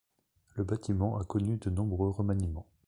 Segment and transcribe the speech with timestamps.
[0.55, 2.65] Le bâtiment a connu de nombreux remaniements.